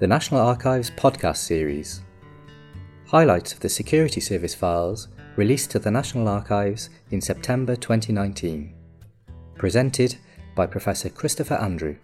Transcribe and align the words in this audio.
the 0.00 0.06
National 0.06 0.40
Archives 0.40 0.92
podcast 0.92 1.38
series. 1.38 2.02
Highlights 3.08 3.52
of 3.52 3.58
the 3.58 3.68
Security 3.68 4.20
Service 4.20 4.54
files 4.54 5.08
released 5.34 5.72
to 5.72 5.80
the 5.80 5.90
National 5.90 6.28
Archives 6.28 6.88
in 7.10 7.20
September 7.20 7.74
2019. 7.74 8.74
Presented 9.56 10.16
by 10.54 10.66
Professor 10.66 11.08
Christopher 11.08 11.54
Andrew. 11.54 11.96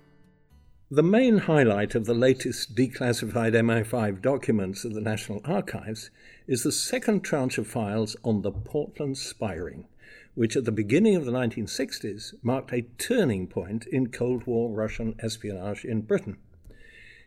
The 0.90 1.04
main 1.04 1.38
highlight 1.38 1.94
of 1.94 2.06
the 2.06 2.14
latest 2.14 2.74
declassified 2.74 3.52
MI5 3.52 4.20
documents 4.20 4.84
of 4.84 4.94
the 4.94 5.00
National 5.00 5.40
Archives 5.44 6.10
is 6.48 6.64
the 6.64 6.72
second 6.72 7.20
tranche 7.20 7.58
of 7.58 7.68
files 7.68 8.16
on 8.24 8.42
the 8.42 8.50
Portland 8.50 9.18
spy 9.18 9.54
ring, 9.54 9.86
which 10.34 10.56
at 10.56 10.64
the 10.64 10.72
beginning 10.72 11.14
of 11.14 11.26
the 11.26 11.32
1960s 11.32 12.34
marked 12.42 12.72
a 12.72 12.82
turning 12.98 13.46
point 13.46 13.86
in 13.86 14.08
Cold 14.08 14.48
War 14.48 14.72
Russian 14.72 15.14
espionage 15.22 15.84
in 15.84 16.00
Britain. 16.00 16.38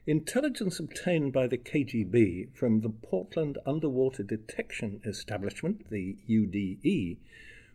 Intelligence 0.07 0.79
obtained 0.79 1.33
by 1.33 1.47
the 1.47 1.57
KGB 1.57 2.55
from 2.55 2.79
the 2.79 2.89
Portland 2.89 3.57
Underwater 3.65 4.23
Detection 4.23 5.01
Establishment, 5.03 5.89
the 5.89 6.15
UDE, 6.29 7.17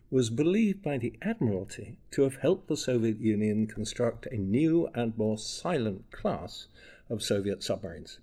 was 0.09 0.31
believed 0.31 0.81
by 0.81 0.97
the 0.97 1.13
Admiralty 1.21 1.99
to 2.09 2.23
have 2.23 2.37
helped 2.37 2.67
the 2.69 2.75
Soviet 2.75 3.19
Union 3.19 3.67
construct 3.67 4.25
a 4.25 4.37
new 4.37 4.89
and 4.95 5.15
more 5.15 5.37
silent 5.37 6.09
class 6.09 6.65
of 7.07 7.21
Soviet 7.21 7.61
submarines. 7.61 8.17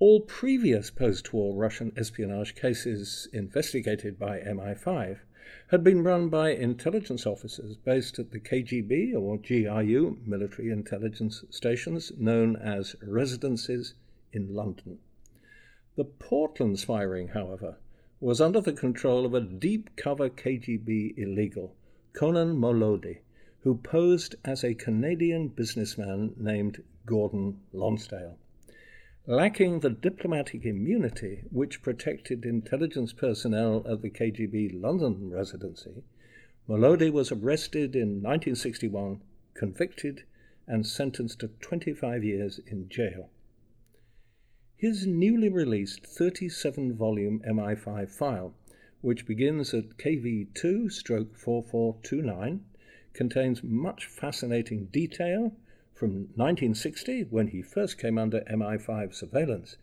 All 0.00 0.22
previous 0.22 0.90
post 0.90 1.32
war 1.32 1.54
Russian 1.54 1.92
espionage 1.96 2.56
cases 2.56 3.28
investigated 3.32 4.18
by 4.18 4.40
MI5 4.40 5.20
had 5.68 5.84
been 5.84 6.02
run 6.02 6.28
by 6.28 6.50
intelligence 6.50 7.26
officers 7.26 7.76
based 7.76 8.18
at 8.18 8.30
the 8.30 8.40
KGB 8.40 9.14
or 9.14 9.38
GRU 9.38 10.18
military 10.24 10.70
intelligence 10.70 11.44
stations 11.50 12.12
known 12.16 12.56
as 12.56 12.96
residences 13.02 13.94
in 14.32 14.54
London. 14.54 14.98
The 15.96 16.04
Portland 16.04 16.78
spy 16.78 17.02
ring, 17.02 17.28
however, 17.28 17.76
was 18.20 18.40
under 18.40 18.60
the 18.60 18.72
control 18.72 19.26
of 19.26 19.34
a 19.34 19.40
deep 19.40 19.90
cover 19.96 20.30
KGB 20.30 21.18
illegal, 21.18 21.74
Konon 22.14 22.56
Molody, 22.56 23.18
who 23.60 23.76
posed 23.76 24.34
as 24.44 24.64
a 24.64 24.74
Canadian 24.74 25.48
businessman 25.48 26.34
named 26.36 26.82
Gordon 27.04 27.60
Lonsdale. 27.72 28.38
Lacking 29.28 29.80
the 29.80 29.90
diplomatic 29.90 30.64
immunity 30.64 31.44
which 31.52 31.80
protected 31.80 32.44
intelligence 32.44 33.12
personnel 33.12 33.86
at 33.88 34.02
the 34.02 34.10
KGB 34.10 34.80
London 34.82 35.30
residency, 35.30 36.02
Molody 36.68 37.08
was 37.08 37.30
arrested 37.30 37.94
in 37.94 38.20
1961, 38.20 39.20
convicted, 39.54 40.24
and 40.66 40.84
sentenced 40.84 41.38
to 41.38 41.48
25 41.60 42.24
years 42.24 42.58
in 42.66 42.88
jail. 42.88 43.30
His 44.76 45.06
newly 45.06 45.48
released 45.48 46.04
37 46.04 46.94
volume 46.94 47.42
MI5 47.48 48.08
file, 48.10 48.54
which 49.02 49.24
begins 49.24 49.72
at 49.72 49.98
KV2 49.98 50.90
stroke 50.90 51.36
4429, 51.36 52.64
contains 53.12 53.62
much 53.62 54.06
fascinating 54.06 54.86
detail 54.86 55.52
from 55.94 56.28
1960, 56.34 57.24
when 57.30 57.48
he 57.48 57.62
first 57.62 57.98
came 57.98 58.18
under 58.18 58.40
MI5 58.42 59.14
surveillance, 59.14 59.76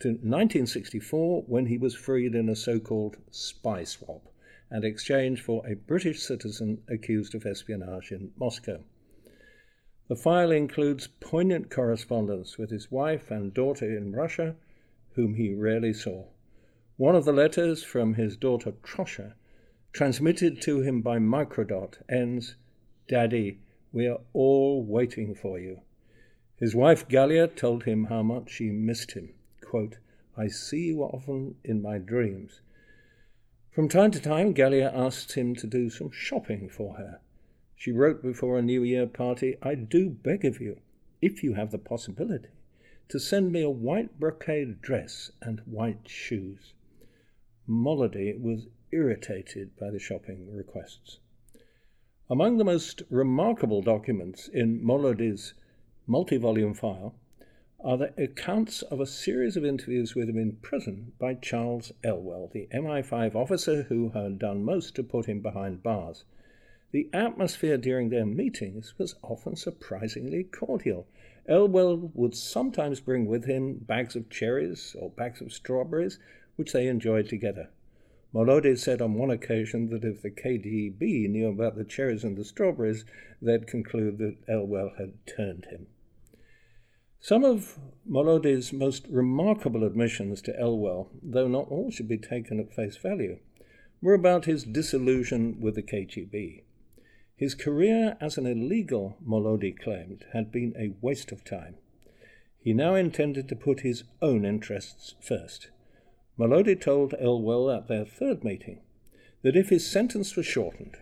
to 0.00 0.08
1964, 0.08 1.42
when 1.42 1.66
he 1.66 1.76
was 1.76 1.94
freed 1.94 2.34
in 2.34 2.48
a 2.48 2.56
so 2.56 2.78
called 2.78 3.18
spy 3.30 3.84
swap 3.84 4.22
and 4.70 4.84
exchanged 4.84 5.42
for 5.42 5.66
a 5.66 5.74
British 5.74 6.22
citizen 6.22 6.82
accused 6.88 7.34
of 7.34 7.44
espionage 7.44 8.12
in 8.12 8.32
Moscow. 8.38 8.80
The 10.08 10.16
file 10.16 10.50
includes 10.50 11.06
poignant 11.06 11.70
correspondence 11.70 12.56
with 12.56 12.70
his 12.70 12.90
wife 12.90 13.30
and 13.30 13.52
daughter 13.54 13.96
in 13.96 14.12
Russia, 14.12 14.56
whom 15.14 15.34
he 15.34 15.52
rarely 15.52 15.92
saw. 15.92 16.26
One 16.96 17.14
of 17.14 17.24
the 17.24 17.32
letters 17.32 17.82
from 17.82 18.14
his 18.14 18.36
daughter 18.36 18.72
Trosha, 18.82 19.34
transmitted 19.92 20.60
to 20.62 20.80
him 20.80 21.02
by 21.02 21.18
microdot, 21.18 21.98
ends 22.08 22.56
Daddy, 23.08 23.60
we 23.92 24.06
are 24.06 24.20
all 24.32 24.82
waiting 24.82 25.34
for 25.34 25.58
you. 25.58 25.80
His 26.56 26.74
wife 26.74 27.08
Galia 27.08 27.48
told 27.48 27.84
him 27.84 28.04
how 28.04 28.22
much 28.22 28.50
she 28.50 28.70
missed 28.70 29.12
him. 29.12 29.34
Quote, 29.62 29.98
I 30.36 30.48
see 30.48 30.86
you 30.88 31.02
often 31.02 31.56
in 31.64 31.82
my 31.82 31.98
dreams. 31.98 32.60
From 33.70 33.88
time 33.88 34.10
to 34.10 34.20
time, 34.20 34.52
Galia 34.54 34.92
asked 34.94 35.32
him 35.32 35.54
to 35.56 35.66
do 35.66 35.90
some 35.90 36.10
shopping 36.10 36.68
for 36.68 36.94
her. 36.96 37.20
She 37.76 37.92
wrote 37.92 38.22
before 38.22 38.58
a 38.58 38.62
New 38.62 38.82
Year 38.82 39.06
party, 39.06 39.56
I 39.62 39.74
do 39.74 40.10
beg 40.10 40.44
of 40.44 40.60
you, 40.60 40.80
if 41.22 41.42
you 41.42 41.54
have 41.54 41.70
the 41.70 41.78
possibility, 41.78 42.48
to 43.08 43.18
send 43.18 43.52
me 43.52 43.62
a 43.62 43.70
white 43.70 44.20
brocade 44.20 44.82
dress 44.82 45.30
and 45.40 45.60
white 45.60 46.08
shoes. 46.08 46.74
Molody 47.66 48.36
was 48.38 48.66
irritated 48.92 49.76
by 49.78 49.90
the 49.90 49.98
shopping 49.98 50.54
requests. 50.54 51.18
Among 52.32 52.58
the 52.58 52.64
most 52.64 53.02
remarkable 53.10 53.82
documents 53.82 54.46
in 54.46 54.80
Molody's 54.84 55.52
multi 56.06 56.36
volume 56.36 56.74
file 56.74 57.16
are 57.80 57.98
the 57.98 58.14
accounts 58.22 58.82
of 58.82 59.00
a 59.00 59.06
series 59.06 59.56
of 59.56 59.64
interviews 59.64 60.14
with 60.14 60.28
him 60.28 60.38
in 60.38 60.52
prison 60.62 61.10
by 61.18 61.34
Charles 61.34 61.90
Elwell, 62.04 62.48
the 62.52 62.68
MI5 62.72 63.34
officer 63.34 63.82
who 63.82 64.10
had 64.10 64.38
done 64.38 64.62
most 64.62 64.94
to 64.94 65.02
put 65.02 65.26
him 65.26 65.40
behind 65.40 65.82
bars. 65.82 66.22
The 66.92 67.10
atmosphere 67.12 67.76
during 67.76 68.10
their 68.10 68.26
meetings 68.26 68.96
was 68.96 69.16
often 69.22 69.56
surprisingly 69.56 70.44
cordial. 70.44 71.08
Elwell 71.48 72.12
would 72.14 72.36
sometimes 72.36 73.00
bring 73.00 73.26
with 73.26 73.46
him 73.46 73.74
bags 73.74 74.14
of 74.14 74.30
cherries 74.30 74.94
or 74.96 75.10
bags 75.10 75.40
of 75.40 75.52
strawberries, 75.52 76.20
which 76.54 76.70
they 76.70 76.86
enjoyed 76.86 77.28
together. 77.28 77.70
Molody 78.32 78.76
said 78.76 79.02
on 79.02 79.14
one 79.14 79.30
occasion 79.30 79.88
that 79.90 80.04
if 80.04 80.22
the 80.22 80.30
KGB 80.30 81.28
knew 81.28 81.48
about 81.48 81.76
the 81.76 81.84
cherries 81.84 82.22
and 82.22 82.36
the 82.36 82.44
strawberries, 82.44 83.04
they'd 83.42 83.66
conclude 83.66 84.18
that 84.18 84.36
Elwell 84.48 84.92
had 84.98 85.14
turned 85.26 85.66
him. 85.66 85.86
Some 87.18 87.44
of 87.44 87.78
Molody's 88.08 88.72
most 88.72 89.06
remarkable 89.08 89.84
admissions 89.84 90.40
to 90.42 90.58
Elwell, 90.58 91.10
though 91.22 91.48
not 91.48 91.68
all 91.68 91.90
should 91.90 92.08
be 92.08 92.16
taken 92.16 92.58
at 92.60 92.74
face 92.74 92.96
value, 92.96 93.38
were 94.00 94.14
about 94.14 94.46
his 94.46 94.64
disillusion 94.64 95.60
with 95.60 95.74
the 95.74 95.82
KGB. 95.82 96.62
His 97.36 97.54
career 97.54 98.16
as 98.20 98.38
an 98.38 98.46
illegal, 98.46 99.16
Molody 99.26 99.72
claimed, 99.72 100.24
had 100.32 100.52
been 100.52 100.74
a 100.78 100.94
waste 101.00 101.32
of 101.32 101.44
time. 101.44 101.76
He 102.58 102.72
now 102.72 102.94
intended 102.94 103.48
to 103.48 103.56
put 103.56 103.80
his 103.80 104.04
own 104.22 104.44
interests 104.44 105.14
first. 105.20 105.70
Molody 106.40 106.74
told 106.74 107.12
Elwell 107.20 107.70
at 107.70 107.86
their 107.86 108.06
third 108.06 108.42
meeting 108.44 108.80
that 109.42 109.56
if 109.56 109.68
his 109.68 109.86
sentence 109.86 110.36
was 110.36 110.46
shortened, 110.46 110.96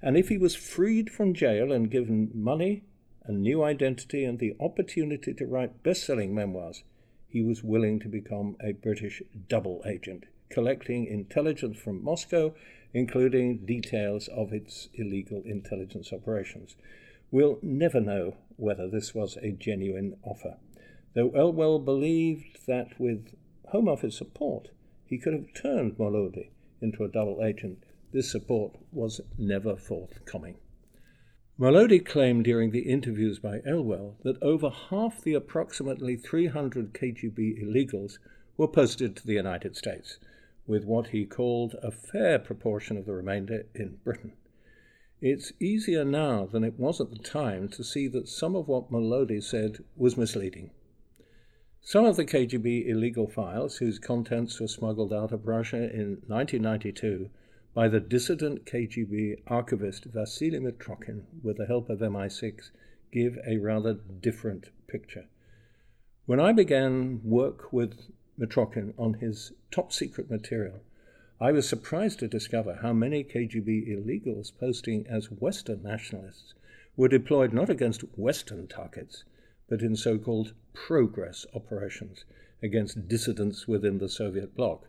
and 0.00 0.16
if 0.16 0.30
he 0.30 0.38
was 0.38 0.54
freed 0.54 1.10
from 1.10 1.34
jail 1.34 1.70
and 1.70 1.90
given 1.90 2.30
money, 2.32 2.84
a 3.24 3.32
new 3.32 3.62
identity, 3.62 4.24
and 4.24 4.38
the 4.38 4.56
opportunity 4.58 5.34
to 5.34 5.46
write 5.46 5.82
best 5.82 6.06
selling 6.06 6.34
memoirs, 6.34 6.84
he 7.28 7.42
was 7.42 7.62
willing 7.62 8.00
to 8.00 8.08
become 8.08 8.56
a 8.62 8.72
British 8.72 9.20
double 9.46 9.82
agent, 9.84 10.24
collecting 10.48 11.04
intelligence 11.04 11.76
from 11.76 12.02
Moscow, 12.02 12.54
including 12.94 13.66
details 13.66 14.26
of 14.28 14.54
its 14.54 14.88
illegal 14.94 15.42
intelligence 15.44 16.14
operations. 16.14 16.76
We'll 17.30 17.58
never 17.60 18.00
know 18.00 18.36
whether 18.56 18.88
this 18.88 19.14
was 19.14 19.36
a 19.42 19.50
genuine 19.50 20.16
offer, 20.22 20.56
though 21.12 21.30
Elwell 21.36 21.78
believed 21.78 22.66
that 22.66 22.98
with 22.98 23.34
Home 23.66 23.86
Office 23.86 24.16
support, 24.16 24.70
he 25.08 25.18
could 25.18 25.32
have 25.32 25.54
turned 25.54 25.96
Molody 25.96 26.50
into 26.80 27.02
a 27.02 27.08
double 27.08 27.42
agent. 27.42 27.84
This 28.12 28.30
support 28.30 28.76
was 28.92 29.20
never 29.36 29.74
forthcoming. 29.74 30.56
Molody 31.58 31.98
claimed 31.98 32.44
during 32.44 32.70
the 32.70 32.82
interviews 32.82 33.38
by 33.38 33.60
Elwell 33.66 34.16
that 34.22 34.40
over 34.42 34.70
half 34.70 35.20
the 35.22 35.34
approximately 35.34 36.16
300 36.16 36.92
KGB 36.94 37.60
illegals 37.62 38.18
were 38.56 38.68
posted 38.68 39.16
to 39.16 39.26
the 39.26 39.34
United 39.34 39.76
States, 39.76 40.18
with 40.66 40.84
what 40.84 41.08
he 41.08 41.24
called 41.24 41.74
a 41.82 41.90
fair 41.90 42.38
proportion 42.38 42.96
of 42.96 43.06
the 43.06 43.12
remainder 43.12 43.64
in 43.74 43.98
Britain. 44.04 44.34
It's 45.20 45.52
easier 45.58 46.04
now 46.04 46.46
than 46.46 46.62
it 46.62 46.78
was 46.78 47.00
at 47.00 47.10
the 47.10 47.18
time 47.18 47.68
to 47.70 47.82
see 47.82 48.06
that 48.08 48.28
some 48.28 48.54
of 48.54 48.68
what 48.68 48.92
Molody 48.92 49.42
said 49.42 49.82
was 49.96 50.16
misleading. 50.16 50.70
Some 51.88 52.04
of 52.04 52.16
the 52.16 52.26
KGB 52.26 52.86
illegal 52.86 53.26
files, 53.26 53.78
whose 53.78 53.98
contents 53.98 54.60
were 54.60 54.68
smuggled 54.68 55.10
out 55.10 55.32
of 55.32 55.46
Russia 55.46 55.90
in 55.90 56.20
1992 56.26 57.30
by 57.72 57.88
the 57.88 57.98
dissident 57.98 58.66
KGB 58.66 59.40
archivist 59.46 60.04
Vasily 60.04 60.58
Mitrokhin 60.58 61.22
with 61.42 61.56
the 61.56 61.64
help 61.64 61.88
of 61.88 62.00
MI6, 62.00 62.72
give 63.10 63.38
a 63.46 63.56
rather 63.56 63.94
different 63.94 64.68
picture. 64.86 65.28
When 66.26 66.38
I 66.38 66.52
began 66.52 67.22
work 67.24 67.72
with 67.72 68.10
Mitrokhin 68.38 68.92
on 68.98 69.14
his 69.14 69.52
top 69.70 69.90
secret 69.90 70.30
material, 70.30 70.82
I 71.40 71.52
was 71.52 71.66
surprised 71.66 72.18
to 72.18 72.28
discover 72.28 72.80
how 72.82 72.92
many 72.92 73.24
KGB 73.24 73.88
illegals 73.88 74.52
posting 74.60 75.06
as 75.06 75.30
Western 75.30 75.82
nationalists 75.82 76.52
were 76.98 77.08
deployed 77.08 77.54
not 77.54 77.70
against 77.70 78.02
Western 78.18 78.66
targets, 78.66 79.24
but 79.68 79.82
in 79.82 79.96
so 79.96 80.18
called 80.18 80.52
progress 80.72 81.46
operations 81.54 82.24
against 82.62 83.08
dissidents 83.08 83.68
within 83.68 83.98
the 83.98 84.08
Soviet 84.08 84.54
bloc. 84.54 84.88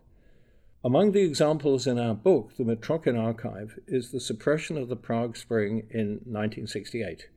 Among 0.82 1.12
the 1.12 1.20
examples 1.20 1.86
in 1.86 1.98
our 1.98 2.14
book, 2.14 2.56
The 2.56 2.64
Mitrokhin 2.64 3.18
Archive, 3.18 3.78
is 3.86 4.10
the 4.10 4.20
suppression 4.20 4.78
of 4.78 4.88
the 4.88 4.96
Prague 4.96 5.36
Spring 5.36 5.86
in 5.90 6.20
1968. 6.24 7.28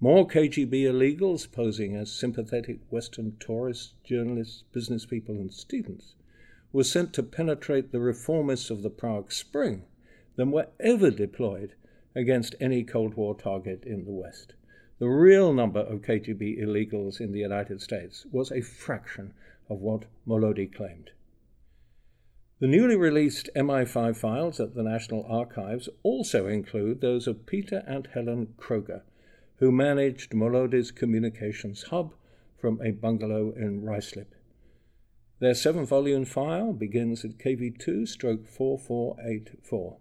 More 0.00 0.26
KGB 0.26 0.84
illegals 0.84 1.50
posing 1.50 1.94
as 1.94 2.10
sympathetic 2.10 2.80
Western 2.90 3.36
tourists, 3.38 3.94
journalists, 4.02 4.64
business 4.72 5.06
people, 5.06 5.36
and 5.36 5.52
students 5.52 6.14
were 6.72 6.84
sent 6.84 7.12
to 7.12 7.22
penetrate 7.22 7.92
the 7.92 7.98
reformists 7.98 8.70
of 8.70 8.82
the 8.82 8.90
Prague 8.90 9.30
Spring 9.30 9.84
than 10.36 10.50
were 10.50 10.68
ever 10.80 11.10
deployed 11.10 11.74
against 12.14 12.54
any 12.60 12.82
Cold 12.82 13.14
War 13.14 13.34
target 13.34 13.84
in 13.84 14.04
the 14.04 14.10
West. 14.10 14.54
The 15.00 15.08
real 15.08 15.54
number 15.54 15.80
of 15.80 16.02
KGB 16.02 16.60
illegals 16.60 17.22
in 17.22 17.32
the 17.32 17.38
United 17.38 17.80
States 17.80 18.26
was 18.30 18.52
a 18.52 18.60
fraction 18.60 19.32
of 19.70 19.80
what 19.80 20.04
Molody 20.26 20.66
claimed. 20.66 21.12
The 22.58 22.66
newly 22.66 22.96
released 22.96 23.48
MI5 23.56 24.14
files 24.18 24.60
at 24.60 24.74
the 24.74 24.82
National 24.82 25.24
Archives 25.24 25.88
also 26.02 26.46
include 26.46 27.00
those 27.00 27.26
of 27.26 27.46
Peter 27.46 27.82
and 27.86 28.08
Helen 28.12 28.52
Kroger, 28.58 29.00
who 29.56 29.72
managed 29.72 30.34
Molody's 30.34 30.90
communications 30.90 31.84
hub 31.84 32.12
from 32.58 32.78
a 32.82 32.90
bungalow 32.90 33.52
in 33.52 33.80
Ruislip. 33.80 34.34
Their 35.38 35.54
seven 35.54 35.86
volume 35.86 36.26
file 36.26 36.74
begins 36.74 37.24
at 37.24 37.38
KV2 37.38 38.06
stroke 38.06 38.46
4484. 38.46 39.96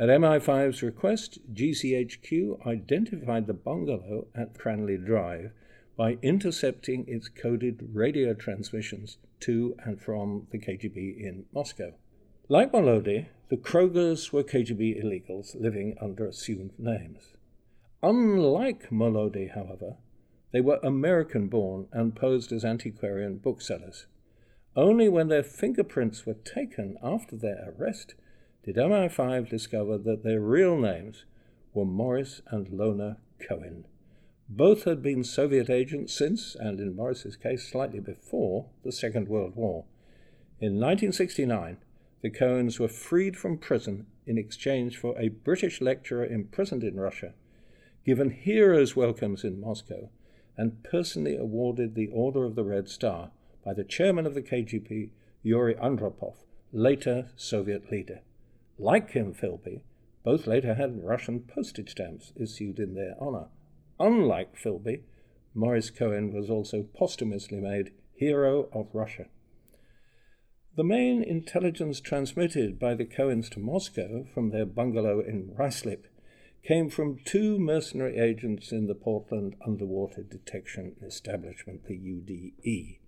At 0.00 0.10
MI5's 0.10 0.80
request, 0.80 1.40
GCHQ 1.52 2.64
identified 2.64 3.48
the 3.48 3.52
bungalow 3.52 4.28
at 4.32 4.56
Cranley 4.56 4.96
Drive 4.96 5.50
by 5.96 6.18
intercepting 6.22 7.04
its 7.08 7.28
coded 7.28 7.80
radio 7.92 8.32
transmissions 8.32 9.18
to 9.40 9.74
and 9.84 10.00
from 10.00 10.46
the 10.52 10.58
KGB 10.58 11.18
in 11.18 11.46
Moscow. 11.52 11.94
Like 12.48 12.70
Molody, 12.70 13.26
the 13.48 13.56
Krogers 13.56 14.32
were 14.32 14.44
KGB 14.44 15.02
illegals 15.02 15.60
living 15.60 15.96
under 16.00 16.26
assumed 16.26 16.78
names. 16.78 17.34
Unlike 18.00 18.92
Molody, 18.92 19.48
however, 19.52 19.96
they 20.52 20.60
were 20.60 20.78
American 20.84 21.48
born 21.48 21.88
and 21.90 22.14
posed 22.14 22.52
as 22.52 22.64
antiquarian 22.64 23.38
booksellers. 23.38 24.06
Only 24.76 25.08
when 25.08 25.26
their 25.26 25.42
fingerprints 25.42 26.24
were 26.24 26.34
taken 26.34 26.98
after 27.02 27.34
their 27.34 27.74
arrest 27.76 28.14
did 28.68 28.76
MI5 28.76 29.48
discover 29.48 29.96
that 29.96 30.22
their 30.22 30.42
real 30.42 30.76
names 30.76 31.24
were 31.72 31.86
Morris 31.86 32.42
and 32.48 32.68
Lona 32.68 33.16
Cohen. 33.40 33.86
Both 34.46 34.84
had 34.84 35.02
been 35.02 35.24
Soviet 35.24 35.70
agents 35.70 36.12
since, 36.12 36.54
and 36.54 36.78
in 36.78 36.94
Morris's 36.94 37.34
case, 37.34 37.66
slightly 37.66 37.98
before, 37.98 38.66
the 38.84 38.92
Second 38.92 39.26
World 39.26 39.56
War. 39.56 39.86
In 40.60 40.74
1969, 40.74 41.78
the 42.20 42.28
Cohens 42.28 42.78
were 42.78 42.88
freed 42.88 43.38
from 43.38 43.56
prison 43.56 44.04
in 44.26 44.36
exchange 44.36 44.98
for 44.98 45.18
a 45.18 45.28
British 45.28 45.80
lecturer 45.80 46.26
imprisoned 46.26 46.84
in 46.84 47.00
Russia, 47.00 47.32
given 48.04 48.28
hero's 48.28 48.94
welcomes 48.94 49.44
in 49.44 49.62
Moscow, 49.62 50.10
and 50.58 50.82
personally 50.82 51.38
awarded 51.38 51.94
the 51.94 52.08
Order 52.08 52.44
of 52.44 52.54
the 52.54 52.64
Red 52.64 52.90
Star 52.90 53.30
by 53.64 53.72
the 53.72 53.82
chairman 53.82 54.26
of 54.26 54.34
the 54.34 54.42
KGB, 54.42 55.08
Yuri 55.42 55.74
Andropov, 55.76 56.34
later 56.70 57.30
Soviet 57.34 57.90
leader. 57.90 58.20
Like 58.78 59.12
Kim 59.12 59.34
Philby, 59.34 59.82
both 60.22 60.46
later 60.46 60.74
had 60.74 61.02
Russian 61.02 61.40
postage 61.40 61.90
stamps 61.90 62.32
issued 62.36 62.78
in 62.78 62.94
their 62.94 63.16
honor. 63.20 63.48
Unlike 63.98 64.56
Philby, 64.56 65.02
Morris 65.52 65.90
Cohen 65.90 66.32
was 66.32 66.48
also 66.48 66.84
posthumously 66.94 67.60
made 67.60 67.92
Hero 68.14 68.68
of 68.72 68.94
Russia. 68.94 69.26
The 70.76 70.84
main 70.84 71.24
intelligence 71.24 72.00
transmitted 72.00 72.78
by 72.78 72.94
the 72.94 73.04
Cohens 73.04 73.48
to 73.50 73.58
Moscow 73.58 74.24
from 74.32 74.50
their 74.50 74.66
bungalow 74.66 75.18
in 75.18 75.52
Ruislip 75.58 76.04
came 76.62 76.88
from 76.88 77.18
two 77.24 77.58
mercenary 77.58 78.18
agents 78.18 78.70
in 78.70 78.86
the 78.86 78.94
Portland 78.94 79.56
Underwater 79.66 80.22
Detection 80.22 80.94
Establishment, 81.02 81.86
the 81.86 81.94
UDE. 81.94 82.98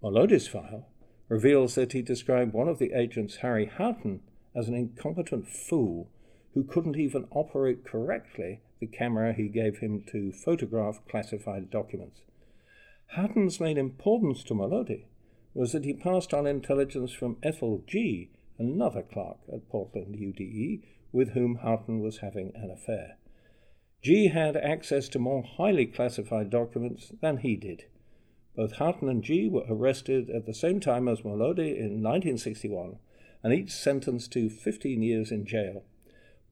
Molody's 0.00 0.46
file 0.46 0.88
reveals 1.28 1.74
that 1.74 1.92
he 1.92 2.02
described 2.02 2.52
one 2.52 2.68
of 2.68 2.78
the 2.78 2.92
agents, 2.92 3.36
Harry 3.36 3.66
Houghton, 3.66 4.20
as 4.54 4.68
an 4.68 4.74
incompetent 4.74 5.48
fool 5.48 6.08
who 6.54 6.64
couldn't 6.64 6.96
even 6.96 7.26
operate 7.30 7.84
correctly 7.84 8.60
the 8.80 8.86
camera 8.86 9.32
he 9.32 9.48
gave 9.48 9.78
him 9.78 10.02
to 10.10 10.32
photograph 10.32 11.00
classified 11.08 11.70
documents. 11.70 12.20
Houghton's 13.08 13.60
main 13.60 13.78
importance 13.78 14.42
to 14.44 14.54
Molody 14.54 15.04
was 15.54 15.72
that 15.72 15.84
he 15.84 15.92
passed 15.92 16.32
on 16.32 16.46
intelligence 16.46 17.12
from 17.12 17.36
Ethel 17.42 17.84
Gee., 17.86 18.30
another 18.58 19.02
clerk 19.02 19.38
at 19.52 19.68
Portland 19.68 20.16
UDE, 20.16 20.82
with 21.12 21.30
whom 21.30 21.56
Houghton 21.56 22.00
was 22.00 22.18
having 22.18 22.52
an 22.54 22.70
affair. 22.70 23.16
Gee 24.02 24.28
had 24.28 24.56
access 24.56 25.08
to 25.10 25.18
more 25.18 25.42
highly 25.42 25.86
classified 25.86 26.50
documents 26.50 27.12
than 27.20 27.38
he 27.38 27.54
did. 27.54 27.84
Both 28.56 28.76
Houghton 28.76 29.08
and 29.08 29.22
Gee 29.22 29.48
were 29.48 29.64
arrested 29.68 30.28
at 30.30 30.46
the 30.46 30.54
same 30.54 30.80
time 30.80 31.06
as 31.06 31.20
Molody 31.20 31.76
in 31.76 32.02
1961 32.02 32.98
and 33.42 33.52
each 33.52 33.72
sentenced 33.72 34.32
to 34.32 34.48
15 34.48 35.02
years 35.02 35.30
in 35.30 35.44
jail. 35.44 35.84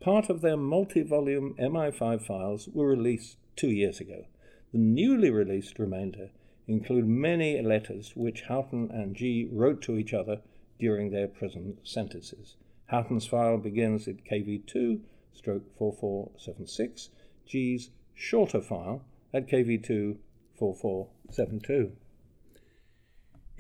Part 0.00 0.30
of 0.30 0.40
their 0.40 0.56
multi 0.56 1.02
volume 1.02 1.54
MI5 1.58 2.22
files 2.22 2.68
were 2.72 2.88
released 2.88 3.36
two 3.56 3.70
years 3.70 4.00
ago. 4.00 4.24
The 4.72 4.78
newly 4.78 5.30
released 5.30 5.78
remainder 5.78 6.30
include 6.66 7.06
many 7.06 7.60
letters 7.60 8.12
which 8.14 8.42
Houghton 8.42 8.90
and 8.92 9.14
Gee 9.14 9.48
wrote 9.50 9.82
to 9.82 9.98
each 9.98 10.14
other 10.14 10.40
during 10.78 11.10
their 11.10 11.28
prison 11.28 11.78
sentences. 11.82 12.56
Houghton's 12.86 13.26
file 13.26 13.58
begins 13.58 14.08
at 14.08 14.24
KV2 14.24 15.00
stroke 15.34 15.64
4476, 15.78 17.10
Gee's 17.46 17.90
shorter 18.14 18.60
file 18.60 19.04
at 19.32 19.48
KV2 19.48 20.16
4472. 20.58 21.92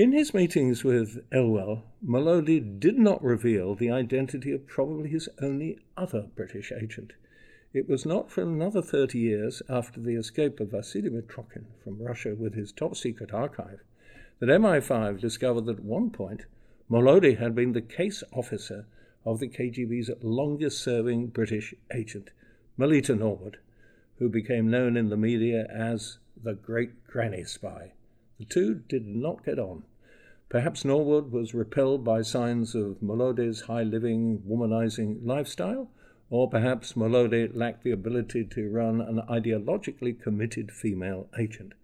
In 0.00 0.12
his 0.12 0.32
meetings 0.32 0.82
with 0.82 1.22
Elwell, 1.30 1.82
Molody 2.02 2.58
did 2.58 2.98
not 2.98 3.22
reveal 3.22 3.74
the 3.74 3.90
identity 3.90 4.50
of 4.50 4.66
probably 4.66 5.10
his 5.10 5.28
only 5.42 5.78
other 5.94 6.30
British 6.34 6.72
agent. 6.72 7.12
It 7.74 7.86
was 7.86 8.06
not 8.06 8.30
for 8.30 8.40
another 8.40 8.80
30 8.80 9.18
years 9.18 9.60
after 9.68 10.00
the 10.00 10.14
escape 10.14 10.58
of 10.58 10.70
Vasily 10.70 11.10
Mitrokhin 11.10 11.66
from 11.84 12.02
Russia 12.02 12.34
with 12.34 12.54
his 12.54 12.72
top 12.72 12.96
secret 12.96 13.34
archive 13.34 13.80
that 14.38 14.48
MI5 14.48 15.20
discovered 15.20 15.66
that 15.66 15.80
at 15.80 15.84
one 15.84 16.08
point 16.08 16.46
Molody 16.88 17.34
had 17.34 17.54
been 17.54 17.74
the 17.74 17.82
case 17.82 18.22
officer 18.32 18.86
of 19.26 19.38
the 19.38 19.50
KGB's 19.50 20.10
longest 20.22 20.82
serving 20.82 21.26
British 21.26 21.74
agent, 21.92 22.30
Melita 22.78 23.14
Norwood, 23.14 23.58
who 24.18 24.30
became 24.30 24.70
known 24.70 24.96
in 24.96 25.10
the 25.10 25.18
media 25.18 25.66
as 25.70 26.16
the 26.42 26.54
great 26.54 27.04
granny 27.06 27.44
spy. 27.44 27.92
The 28.38 28.46
two 28.46 28.76
did 28.88 29.06
not 29.06 29.44
get 29.44 29.58
on. 29.58 29.84
Perhaps 30.50 30.84
Norwood 30.84 31.30
was 31.30 31.54
repelled 31.54 32.02
by 32.02 32.22
signs 32.22 32.74
of 32.74 33.00
Molody's 33.00 33.60
high 33.62 33.84
living, 33.84 34.42
womanizing 34.48 35.24
lifestyle, 35.24 35.92
or 36.28 36.50
perhaps 36.50 36.96
Molody 36.96 37.48
lacked 37.54 37.84
the 37.84 37.92
ability 37.92 38.44
to 38.46 38.68
run 38.68 39.00
an 39.00 39.20
ideologically 39.30 40.20
committed 40.20 40.72
female 40.72 41.28
agent. 41.38 41.74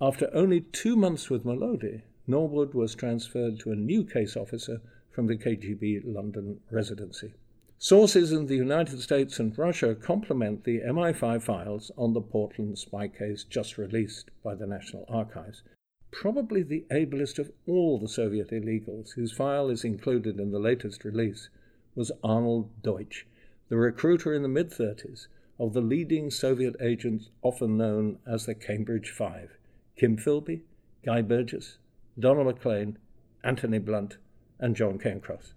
After 0.00 0.28
only 0.34 0.62
two 0.62 0.96
months 0.96 1.30
with 1.30 1.44
Molody, 1.44 2.02
Norwood 2.26 2.74
was 2.74 2.96
transferred 2.96 3.60
to 3.60 3.70
a 3.70 3.76
new 3.76 4.02
case 4.02 4.36
officer 4.36 4.80
from 5.12 5.28
the 5.28 5.36
KGB 5.36 6.02
London 6.04 6.58
residency. 6.72 7.34
Sources 7.78 8.32
in 8.32 8.46
the 8.46 8.56
United 8.56 9.00
States 9.00 9.38
and 9.38 9.56
Russia 9.56 9.94
complement 9.94 10.64
the 10.64 10.80
MI5 10.80 11.40
files 11.42 11.92
on 11.96 12.14
the 12.14 12.20
Portland 12.20 12.78
spy 12.78 13.06
case 13.06 13.44
just 13.44 13.78
released 13.78 14.32
by 14.42 14.56
the 14.56 14.66
National 14.66 15.04
Archives. 15.08 15.62
Probably 16.10 16.62
the 16.62 16.86
ablest 16.90 17.38
of 17.38 17.52
all 17.66 17.98
the 17.98 18.08
Soviet 18.08 18.50
illegals, 18.50 19.12
whose 19.14 19.32
file 19.32 19.68
is 19.68 19.84
included 19.84 20.40
in 20.40 20.50
the 20.50 20.58
latest 20.58 21.04
release, 21.04 21.48
was 21.94 22.12
Arnold 22.24 22.70
Deutsch, 22.82 23.26
the 23.68 23.76
recruiter 23.76 24.32
in 24.32 24.42
the 24.42 24.48
mid 24.48 24.70
30s 24.70 25.26
of 25.58 25.74
the 25.74 25.80
leading 25.80 26.30
Soviet 26.30 26.76
agents 26.80 27.30
often 27.42 27.76
known 27.76 28.18
as 28.26 28.46
the 28.46 28.54
Cambridge 28.54 29.10
Five 29.10 29.58
Kim 29.96 30.16
Philby, 30.16 30.62
Guy 31.04 31.22
Burgess, 31.22 31.78
Donald 32.18 32.46
Maclean, 32.46 32.98
Anthony 33.44 33.78
Blunt, 33.78 34.16
and 34.58 34.76
John 34.76 34.98
Cairncross. 34.98 35.52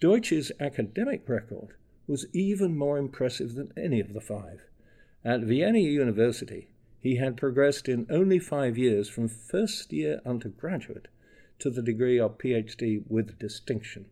Deutsch's 0.00 0.52
academic 0.60 1.28
record 1.28 1.74
was 2.06 2.26
even 2.32 2.76
more 2.76 2.98
impressive 2.98 3.54
than 3.54 3.72
any 3.76 4.00
of 4.00 4.12
the 4.14 4.20
five. 4.20 4.60
At 5.24 5.42
Vienna 5.42 5.78
University, 5.78 6.68
he 7.00 7.16
had 7.16 7.36
progressed 7.36 7.88
in 7.88 8.06
only 8.10 8.38
five 8.38 8.76
years 8.76 9.08
from 9.08 9.26
first 9.26 9.92
year 9.92 10.20
undergraduate 10.26 11.08
to 11.58 11.70
the 11.70 11.82
degree 11.82 12.18
of 12.18 12.38
PhD 12.38 13.02
with 13.08 13.38
distinction. 13.38 14.06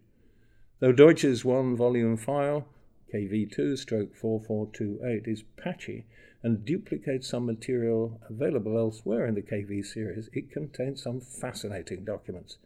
Though 0.80 0.92
Deutsch's 0.92 1.44
one 1.44 1.76
volume 1.76 2.16
file 2.16 2.66
KV2 3.12 3.78
stroke 3.78 4.14
4428 4.14 5.26
is 5.26 5.42
patchy 5.56 6.04
and 6.42 6.64
duplicates 6.64 7.28
some 7.28 7.46
material 7.46 8.20
available 8.28 8.76
elsewhere 8.76 9.26
in 9.26 9.34
the 9.34 9.42
KV 9.42 9.84
series, 9.84 10.28
it 10.32 10.50
contains 10.50 11.02
some 11.02 11.20
fascinating 11.20 12.04
documents. 12.04 12.58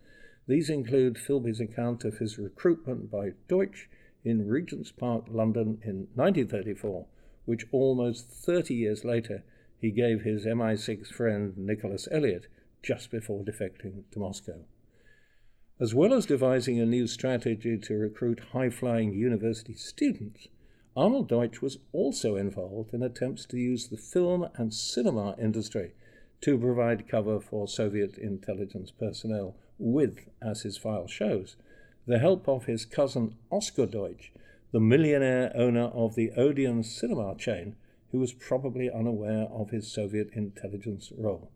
These 0.46 0.68
include 0.68 1.16
Philby's 1.16 1.60
account 1.60 2.04
of 2.04 2.18
his 2.18 2.38
recruitment 2.38 3.10
by 3.10 3.32
Deutsch 3.48 3.88
in 4.24 4.48
Regent's 4.48 4.92
Park, 4.92 5.24
London 5.28 5.80
in 5.82 6.08
1934, 6.14 7.06
which 7.44 7.66
almost 7.72 8.28
30 8.28 8.74
years 8.74 9.04
later 9.04 9.42
he 9.82 9.90
gave 9.90 10.22
his 10.22 10.46
MI6 10.46 11.08
friend 11.08 11.58
Nicholas 11.58 12.06
Elliott 12.12 12.46
just 12.84 13.10
before 13.10 13.44
defecting 13.44 14.04
to 14.12 14.20
Moscow. 14.20 14.60
As 15.80 15.92
well 15.92 16.14
as 16.14 16.24
devising 16.24 16.78
a 16.78 16.86
new 16.86 17.08
strategy 17.08 17.76
to 17.76 17.94
recruit 17.94 18.40
high 18.52 18.70
flying 18.70 19.12
university 19.12 19.74
students, 19.74 20.46
Arnold 20.96 21.28
Deutsch 21.28 21.60
was 21.60 21.78
also 21.92 22.36
involved 22.36 22.94
in 22.94 23.02
attempts 23.02 23.44
to 23.46 23.58
use 23.58 23.88
the 23.88 23.96
film 23.96 24.46
and 24.54 24.72
cinema 24.72 25.34
industry 25.36 25.94
to 26.42 26.56
provide 26.56 27.08
cover 27.08 27.40
for 27.40 27.66
Soviet 27.66 28.16
intelligence 28.18 28.92
personnel 28.92 29.56
with, 29.78 30.28
as 30.40 30.62
his 30.62 30.76
file 30.76 31.08
shows, 31.08 31.56
the 32.06 32.20
help 32.20 32.48
of 32.48 32.66
his 32.66 32.84
cousin 32.84 33.34
Oscar 33.50 33.86
Deutsch, 33.86 34.30
the 34.70 34.80
millionaire 34.80 35.50
owner 35.56 35.86
of 35.86 36.14
the 36.14 36.30
Odeon 36.36 36.84
cinema 36.84 37.34
chain, 37.36 37.74
who 38.12 38.18
was 38.18 38.34
probably 38.34 38.90
unaware 38.90 39.48
of 39.50 39.70
his 39.70 39.90
Soviet 39.90 40.30
intelligence 40.34 41.10
role. 41.16 41.50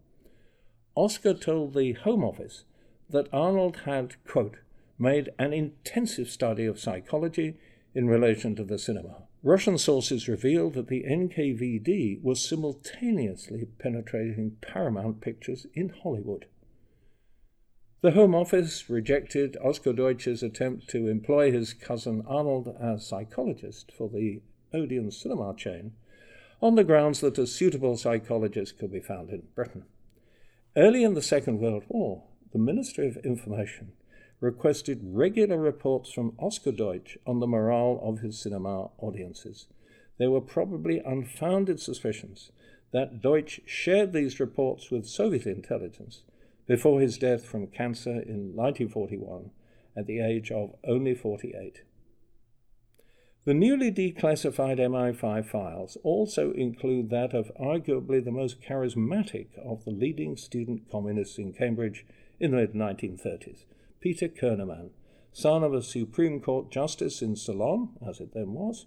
Oscar 0.94 1.34
told 1.34 1.74
the 1.74 1.92
Home 1.92 2.24
Office 2.24 2.64
that 3.10 3.28
Arnold 3.32 3.76
had, 3.84 4.16
quote, 4.24 4.56
made 4.98 5.28
an 5.38 5.52
intensive 5.52 6.28
study 6.30 6.64
of 6.64 6.80
psychology 6.80 7.58
in 7.94 8.08
relation 8.08 8.56
to 8.56 8.64
the 8.64 8.78
cinema. 8.78 9.22
Russian 9.42 9.78
sources 9.78 10.28
revealed 10.28 10.74
that 10.74 10.88
the 10.88 11.04
NKVD 11.04 12.22
was 12.22 12.48
simultaneously 12.48 13.68
penetrating 13.78 14.56
Paramount 14.60 15.20
Pictures 15.20 15.66
in 15.74 15.90
Hollywood. 16.02 16.46
The 18.00 18.12
Home 18.12 18.34
Office 18.34 18.88
rejected 18.88 19.56
Oscar 19.62 19.92
Deutsch's 19.92 20.42
attempt 20.42 20.88
to 20.88 21.08
employ 21.08 21.52
his 21.52 21.74
cousin 21.74 22.22
Arnold 22.26 22.74
as 22.80 23.06
psychologist 23.06 23.92
for 23.96 24.08
the 24.08 24.40
Odeon 24.72 25.10
cinema 25.10 25.54
chain 25.56 25.92
on 26.60 26.74
the 26.74 26.84
grounds 26.84 27.20
that 27.20 27.38
a 27.38 27.46
suitable 27.46 27.96
psychologist 27.96 28.78
could 28.78 28.92
be 28.92 29.00
found 29.00 29.30
in 29.30 29.42
Britain. 29.54 29.84
Early 30.76 31.04
in 31.04 31.14
the 31.14 31.22
Second 31.22 31.60
World 31.60 31.84
War, 31.88 32.24
the 32.52 32.58
Ministry 32.58 33.06
of 33.08 33.16
Information 33.18 33.92
requested 34.40 35.00
regular 35.02 35.58
reports 35.58 36.12
from 36.12 36.34
Oscar 36.38 36.72
Deutsch 36.72 37.16
on 37.26 37.40
the 37.40 37.46
morale 37.46 38.00
of 38.02 38.20
his 38.20 38.38
cinema 38.38 38.90
audiences. 38.98 39.66
There 40.18 40.30
were 40.30 40.40
probably 40.40 41.00
unfounded 41.00 41.80
suspicions 41.80 42.50
that 42.92 43.20
Deutsch 43.20 43.60
shared 43.66 44.12
these 44.12 44.40
reports 44.40 44.90
with 44.90 45.06
Soviet 45.06 45.46
intelligence 45.46 46.22
before 46.66 47.00
his 47.00 47.18
death 47.18 47.44
from 47.44 47.66
cancer 47.66 48.10
in 48.10 48.54
1941 48.54 49.50
at 49.96 50.06
the 50.06 50.20
age 50.20 50.50
of 50.50 50.74
only 50.86 51.14
48. 51.14 51.82
The 53.46 53.54
newly 53.54 53.92
declassified 53.92 54.80
MI5 54.80 55.46
files 55.46 55.96
also 56.02 56.50
include 56.50 57.10
that 57.10 57.32
of 57.32 57.52
arguably 57.54 58.22
the 58.22 58.32
most 58.32 58.60
charismatic 58.60 59.56
of 59.56 59.84
the 59.84 59.92
leading 59.92 60.36
student 60.36 60.90
communists 60.90 61.38
in 61.38 61.52
Cambridge 61.52 62.04
in 62.40 62.50
the 62.50 62.56
mid 62.56 62.72
1930s, 62.72 63.64
Peter 64.00 64.26
Keuneman, 64.26 64.90
son 65.32 65.62
of 65.62 65.72
a 65.72 65.80
Supreme 65.80 66.40
Court 66.40 66.72
justice 66.72 67.22
in 67.22 67.36
Ceylon, 67.36 67.90
as 68.04 68.18
it 68.18 68.34
then 68.34 68.52
was. 68.52 68.86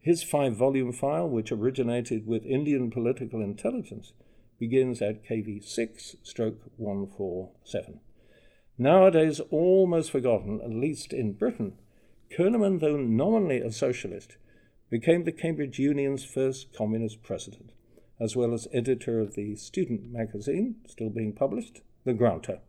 His 0.00 0.22
five 0.22 0.56
volume 0.56 0.94
file, 0.94 1.28
which 1.28 1.52
originated 1.52 2.26
with 2.26 2.46
Indian 2.46 2.90
political 2.90 3.42
intelligence, 3.42 4.14
begins 4.58 5.02
at 5.02 5.22
KV6 5.22 6.16
stroke 6.22 6.62
147. 6.78 8.00
Nowadays 8.78 9.38
almost 9.50 10.10
forgotten, 10.10 10.62
at 10.62 10.70
least 10.70 11.12
in 11.12 11.34
Britain, 11.34 11.74
Keuneman, 12.36 12.80
though 12.80 12.96
nominally 12.96 13.60
a 13.60 13.70
socialist, 13.70 14.36
became 14.88 15.24
the 15.24 15.32
Cambridge 15.32 15.78
Union's 15.78 16.24
first 16.24 16.72
communist 16.72 17.22
president, 17.22 17.72
as 18.18 18.34
well 18.34 18.54
as 18.54 18.68
editor 18.72 19.20
of 19.20 19.34
the 19.34 19.54
student 19.56 20.10
magazine, 20.10 20.76
still 20.86 21.10
being 21.10 21.34
published, 21.34 21.82
The 22.04 22.14
Granta. 22.14 22.60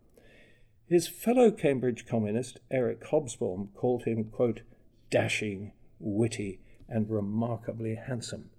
His 0.85 1.07
fellow 1.07 1.49
Cambridge 1.49 2.05
communist, 2.05 2.59
Eric 2.69 3.05
Hobsbawm, 3.05 3.69
called 3.73 4.03
him, 4.03 4.25
quote, 4.25 4.63
dashing, 5.09 5.71
witty, 5.97 6.59
and 6.89 7.09
remarkably 7.09 7.95
handsome. 7.95 8.49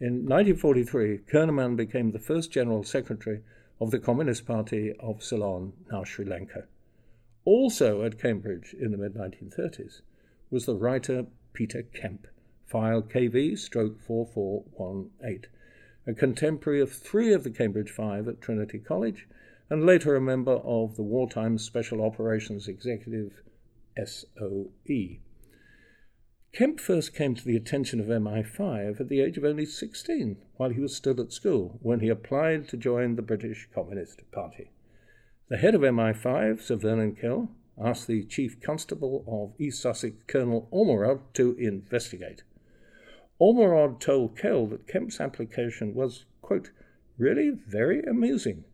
In 0.00 0.24
1943, 0.24 1.18
Keuneman 1.30 1.76
became 1.76 2.12
the 2.12 2.18
first 2.18 2.50
general 2.50 2.84
secretary 2.84 3.42
of 3.80 3.90
the 3.90 3.98
Communist 3.98 4.46
Party 4.46 4.94
of 4.98 5.22
Ceylon, 5.22 5.74
now 5.92 6.04
Sri 6.04 6.24
Lanka. 6.24 6.64
Also 7.44 8.02
at 8.02 8.18
Cambridge 8.18 8.74
in 8.78 8.92
the 8.92 8.96
mid 8.96 9.14
1930s 9.14 10.00
was 10.50 10.66
the 10.66 10.74
writer 10.74 11.26
Peter 11.52 11.82
Kemp, 11.82 12.26
file 12.66 13.02
KV 13.02 13.58
stroke 13.58 14.00
4418, 14.00 15.50
a 16.06 16.14
contemporary 16.14 16.80
of 16.80 16.92
three 16.92 17.32
of 17.32 17.44
the 17.44 17.50
Cambridge 17.50 17.90
Five 17.90 18.28
at 18.28 18.40
Trinity 18.40 18.78
College 18.78 19.26
and 19.70 19.84
later 19.84 20.16
a 20.16 20.20
member 20.20 20.52
of 20.52 20.96
the 20.96 21.02
Wartime 21.02 21.58
Special 21.58 22.02
Operations 22.02 22.68
Executive, 22.68 23.42
SOE. 24.02 25.18
Kemp 26.52 26.80
first 26.80 27.14
came 27.14 27.34
to 27.34 27.44
the 27.44 27.56
attention 27.56 28.00
of 28.00 28.06
MI5 28.06 29.00
at 29.00 29.08
the 29.08 29.20
age 29.20 29.36
of 29.36 29.44
only 29.44 29.66
16, 29.66 30.38
while 30.56 30.70
he 30.70 30.80
was 30.80 30.96
still 30.96 31.20
at 31.20 31.32
school, 31.32 31.78
when 31.82 32.00
he 32.00 32.08
applied 32.08 32.66
to 32.68 32.76
join 32.76 33.16
the 33.16 33.22
British 33.22 33.68
Communist 33.74 34.22
Party. 34.32 34.70
The 35.48 35.58
head 35.58 35.74
of 35.74 35.82
MI5, 35.82 36.62
Sir 36.62 36.76
Vernon 36.76 37.14
Kell, 37.14 37.50
asked 37.82 38.06
the 38.06 38.24
Chief 38.24 38.60
Constable 38.60 39.24
of 39.26 39.60
East 39.60 39.80
Sussex, 39.80 40.16
Colonel 40.26 40.68
Ormerod, 40.72 41.20
to 41.34 41.54
investigate. 41.58 42.42
Ormerod 43.40 44.00
told 44.00 44.36
Kell 44.36 44.66
that 44.66 44.88
Kemp's 44.88 45.20
application 45.20 45.94
was, 45.94 46.24
quote, 46.42 46.70
really 47.16 47.50
very 47.50 48.02
amusing, 48.02 48.64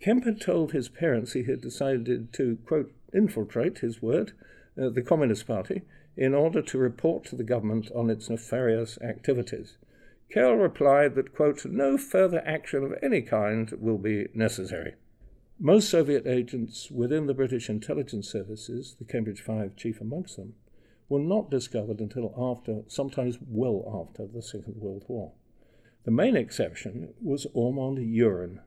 Kemp 0.00 0.24
had 0.24 0.40
told 0.40 0.72
his 0.72 0.88
parents 0.88 1.34
he 1.34 1.42
had 1.42 1.60
decided 1.60 2.32
to, 2.32 2.56
quote, 2.66 2.90
infiltrate, 3.12 3.78
his 3.78 4.00
word, 4.00 4.32
uh, 4.80 4.88
the 4.88 5.02
Communist 5.02 5.46
Party 5.46 5.82
in 6.16 6.34
order 6.34 6.62
to 6.62 6.78
report 6.78 7.24
to 7.24 7.36
the 7.36 7.44
government 7.44 7.90
on 7.94 8.08
its 8.08 8.30
nefarious 8.30 8.98
activities. 9.02 9.76
Kell 10.30 10.54
replied 10.54 11.14
that, 11.14 11.34
quote, 11.34 11.64
no 11.66 11.98
further 11.98 12.42
action 12.46 12.82
of 12.82 12.94
any 13.02 13.20
kind 13.20 13.70
will 13.78 13.98
be 13.98 14.28
necessary. 14.34 14.94
Most 15.62 15.90
Soviet 15.90 16.26
agents 16.26 16.90
within 16.90 17.26
the 17.26 17.34
British 17.34 17.68
intelligence 17.68 18.26
services, 18.26 18.96
the 18.98 19.04
Cambridge 19.04 19.42
Five 19.42 19.76
chief 19.76 20.00
amongst 20.00 20.36
them, 20.38 20.54
were 21.10 21.20
not 21.20 21.50
discovered 21.50 22.00
until 22.00 22.32
after, 22.34 22.80
sometimes 22.88 23.36
well 23.46 24.08
after, 24.08 24.26
the 24.26 24.40
Second 24.40 24.76
World 24.76 25.04
War. 25.06 25.32
The 26.04 26.12
main 26.12 26.34
exception 26.34 27.12
was 27.20 27.46
Ormond 27.52 27.98
Uren, 27.98 28.60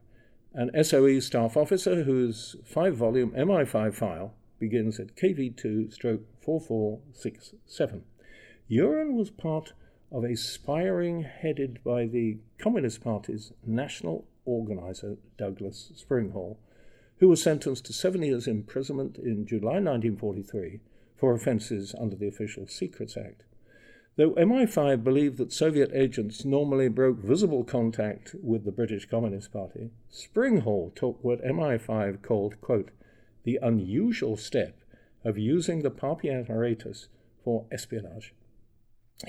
an 0.52 0.70
SOE 0.84 1.18
staff 1.18 1.56
officer 1.56 2.04
whose 2.04 2.54
five 2.64 2.94
volume 2.94 3.32
MI5 3.32 3.92
file 3.92 4.34
begins 4.60 5.00
at 5.00 5.16
KV2 5.16 5.92
stroke 5.92 6.22
4467. 6.42 8.04
Uren 8.70 9.14
was 9.14 9.30
part 9.30 9.72
of 10.12 10.22
a 10.22 10.36
spy 10.36 10.84
ring 10.84 11.24
headed 11.24 11.82
by 11.82 12.06
the 12.06 12.38
Communist 12.56 13.02
Party's 13.02 13.52
national 13.66 14.28
organizer, 14.44 15.16
Douglas 15.36 15.90
Springhall, 15.96 16.58
who 17.18 17.28
was 17.28 17.42
sentenced 17.42 17.86
to 17.86 17.92
seven 17.92 18.22
years' 18.22 18.46
imprisonment 18.46 19.18
in 19.18 19.46
July 19.46 19.80
1943 19.80 20.80
for 21.16 21.34
offences 21.34 21.94
under 21.98 22.16
the 22.16 22.28
Official 22.28 22.66
Secrets 22.66 23.16
Act. 23.16 23.44
Though 24.16 24.32
MI5 24.32 25.02
believed 25.02 25.38
that 25.38 25.52
Soviet 25.52 25.90
agents 25.92 26.44
normally 26.44 26.88
broke 26.88 27.18
visible 27.18 27.64
contact 27.64 28.34
with 28.42 28.64
the 28.64 28.72
British 28.72 29.06
Communist 29.06 29.52
Party, 29.52 29.90
Springhall 30.12 30.94
took 30.94 31.22
what 31.24 31.44
MI5 31.44 32.22
called, 32.22 32.60
quote, 32.60 32.90
the 33.42 33.58
unusual 33.60 34.36
step 34.36 34.78
of 35.24 35.36
using 35.36 35.82
the 35.82 35.90
Papi 35.90 36.30
apparatus 36.32 37.08
for 37.42 37.66
espionage. 37.72 38.34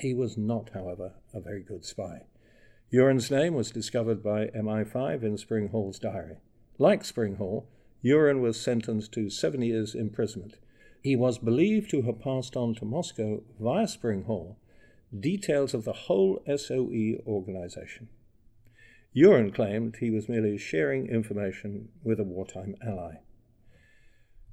He 0.00 0.14
was 0.14 0.36
not, 0.36 0.70
however, 0.72 1.14
a 1.34 1.40
very 1.40 1.62
good 1.62 1.84
spy. 1.84 2.22
Uren's 2.92 3.30
name 3.30 3.54
was 3.54 3.70
discovered 3.70 4.22
by 4.22 4.46
MI5 4.46 5.22
in 5.22 5.36
Springhall's 5.36 5.98
diary. 5.98 6.36
Like 6.78 7.02
Springhall, 7.02 7.64
Uren 8.06 8.40
was 8.40 8.60
sentenced 8.60 9.10
to 9.12 9.28
seven 9.28 9.62
years' 9.62 9.94
imprisonment. 9.94 10.58
He 11.02 11.16
was 11.16 11.38
believed 11.38 11.90
to 11.90 12.02
have 12.02 12.20
passed 12.20 12.56
on 12.56 12.74
to 12.76 12.84
Moscow 12.84 13.42
via 13.58 13.86
Springhall 13.86 14.56
details 15.18 15.74
of 15.74 15.84
the 15.84 15.92
whole 15.92 16.40
SOE 16.46 17.22
organization. 17.26 18.08
Uren 19.16 19.52
claimed 19.52 19.96
he 19.96 20.10
was 20.10 20.28
merely 20.28 20.56
sharing 20.56 21.08
information 21.08 21.88
with 22.04 22.20
a 22.20 22.24
wartime 22.24 22.76
ally. 22.86 23.14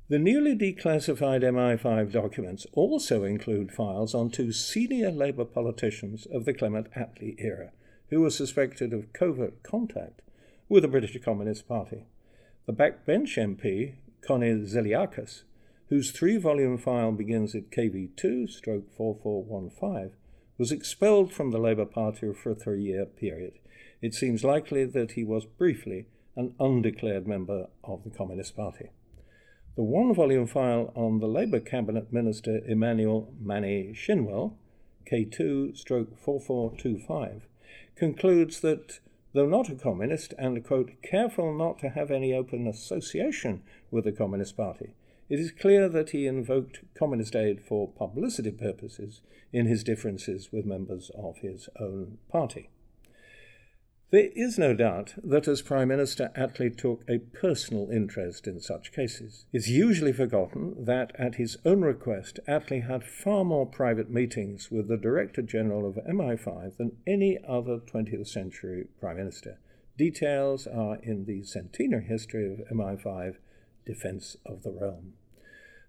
The 0.10 0.20
newly 0.20 0.56
declassified 0.56 1.44
MI5 1.44 2.12
documents 2.12 2.66
also 2.74 3.24
include 3.24 3.72
files 3.72 4.16
on 4.16 4.30
two 4.30 4.52
senior 4.52 5.12
Labour 5.12 5.46
politicians 5.46 6.26
of 6.26 6.46
the 6.46 6.54
Clement 6.54 6.92
Attlee 6.96 7.36
era 7.38 7.72
who 8.10 8.22
were 8.22 8.30
suspected 8.30 8.94
of 8.94 9.14
covert 9.14 9.64
contact 9.64 10.22
with 10.70 10.84
the 10.84 10.88
British 10.88 11.18
Communist 11.24 11.68
Party. 11.68 12.06
The 12.66 12.74
backbench 12.74 13.36
MP, 13.36 13.96
Konni 14.26 14.66
Zilliacus, 14.66 15.44
whose 15.90 16.12
three 16.12 16.38
volume 16.38 16.78
file 16.78 17.12
begins 17.12 17.54
at 17.56 17.72
KV2 17.72 18.50
stroke 18.50 18.90
4415, 18.96 20.12
was 20.58 20.72
expelled 20.72 21.34
from 21.34 21.52
the 21.52 21.58
Labour 21.58 21.86
Party 21.86 22.32
for 22.32 22.52
a 22.52 22.56
three 22.56 22.84
year 22.84 23.06
period. 23.06 23.60
It 24.02 24.14
seems 24.14 24.46
likely 24.46 24.86
that 24.86 25.12
he 25.12 25.26
was 25.26 25.46
briefly 25.46 26.08
an 26.38 26.56
undeclared 26.58 27.28
member 27.28 27.68
of 27.84 28.06
the 28.06 28.10
Communist 28.10 28.56
Party. 28.56 28.92
The 29.76 29.84
one 29.84 30.14
volume 30.14 30.48
file 30.48 30.94
on 30.96 31.20
the 31.20 31.28
Labour 31.28 31.60
Cabinet 31.60 32.14
Minister 32.14 32.62
Emmanuel 32.66 33.34
Manny 33.42 33.94
Shinwell, 33.94 34.54
K2 35.12 35.76
stroke 35.76 36.18
4425, 36.18 37.48
concludes 37.98 38.62
that, 38.62 39.00
though 39.34 39.48
not 39.48 39.70
a 39.70 39.76
communist 39.76 40.34
and, 40.38 40.64
quote, 40.64 40.92
careful 41.02 41.54
not 41.54 41.80
to 41.80 41.90
have 41.90 42.12
any 42.12 42.34
open 42.34 42.68
association 42.68 43.64
with 43.92 44.06
the 44.06 44.12
Communist 44.12 44.56
Party, 44.56 44.94
it 45.30 45.40
is 45.40 45.52
clear 45.52 45.90
that 45.90 46.12
he 46.12 46.28
invoked 46.28 46.82
communist 46.94 47.36
aid 47.36 47.62
for 47.62 47.88
publicity 47.88 48.52
purposes 48.52 49.22
in 49.52 49.66
his 49.66 49.84
differences 49.84 50.52
with 50.52 50.66
members 50.66 51.10
of 51.16 51.38
his 51.38 51.70
own 51.80 52.18
party. 52.30 52.70
There 54.12 54.30
is 54.36 54.60
no 54.60 54.76
doubt 54.76 55.16
that 55.24 55.48
as 55.48 55.64
Prime 55.64 55.88
Minister, 55.88 56.32
Attlee 56.36 56.78
took 56.78 57.04
a 57.10 57.18
personal 57.18 57.90
interest 57.90 58.46
in 58.46 58.60
such 58.60 58.92
cases. 58.92 59.46
It's 59.52 59.68
usually 59.68 60.14
forgotten 60.14 60.86
that 60.86 61.12
at 61.18 61.36
his 61.36 61.58
own 61.66 61.82
request, 61.82 62.40
Attlee 62.48 62.88
had 62.88 63.04
far 63.04 63.44
more 63.44 63.66
private 63.66 64.12
meetings 64.12 64.70
with 64.70 64.88
the 64.88 64.98
Director 64.98 65.42
General 65.42 65.88
of 65.88 65.96
MI5 66.06 66.78
than 66.78 66.98
any 67.08 67.40
other 67.48 67.80
20th 67.80 68.28
century 68.28 68.88
Prime 69.00 69.18
Minister. 69.18 69.58
Details 69.98 70.68
are 70.68 70.98
in 71.04 71.26
the 71.26 71.44
centenary 71.44 72.06
history 72.06 72.52
of 72.52 72.68
MI5 72.72 73.38
Defense 73.86 74.38
of 74.46 74.64
the 74.64 74.72
Realm. 74.72 75.14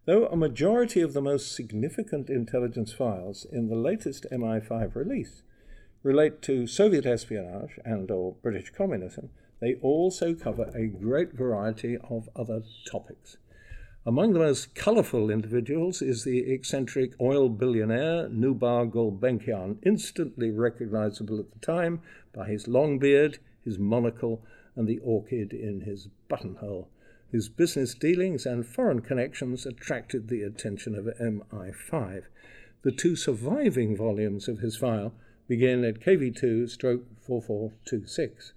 Though 0.06 0.26
a 0.26 0.37
majority 0.37 1.00
of 1.00 1.14
the 1.14 1.23
most 1.23 1.54
significant 1.54 2.28
intelligence 2.28 2.92
files 2.92 3.47
in 3.50 3.68
the 3.68 3.76
latest 3.76 4.26
MI5 4.30 4.94
release 4.94 5.42
relate 6.04 6.42
to 6.42 6.66
Soviet 6.66 7.06
espionage 7.06 7.80
and 7.84 8.11
or 8.11 8.34
British 8.42 8.70
communism, 8.70 9.30
they 9.61 9.75
also 9.76 10.34
cover 10.34 10.70
a 10.76 10.87
great 10.87 11.32
variety 11.32 11.96
of 12.11 12.28
other 12.37 12.62
topics. 12.87 13.38
Among 14.06 14.34
the 14.34 14.38
most 14.38 14.75
colourful 14.75 15.30
individuals 15.30 16.02
is 16.02 16.23
the 16.23 16.52
eccentric 16.52 17.18
oil 17.18 17.49
billionaire 17.49 18.28
Nubar 18.28 18.84
Gulbenkian, 18.92 19.78
instantly 19.82 20.50
recognizable 20.50 21.40
at 21.40 21.50
the 21.50 21.58
time 21.61 22.02
by 22.34 22.49
his 22.49 22.68
long 22.68 22.99
beard, 22.99 23.38
his 23.64 23.78
monocle, 23.78 24.44
and 24.76 24.87
the 24.87 24.99
orchid 24.99 25.54
in 25.54 25.80
his 25.80 26.08
buttonhole, 26.28 26.90
whose 27.32 27.49
business 27.49 27.94
dealings 27.94 28.44
and 28.44 28.66
foreign 28.66 29.00
connections 29.00 29.64
attracted 29.64 30.28
the 30.28 30.42
attention 30.42 30.94
of 30.94 31.06
MI5. 31.18 32.25
The 32.82 32.92
two 32.92 33.16
surviving 33.16 33.96
volumes 33.96 34.49
of 34.49 34.58
his 34.58 34.76
file 34.76 35.14
begin 35.46 35.84
at 35.84 36.00
KV2 36.00 36.68
stroke 36.70 37.04
4426. 37.20 38.52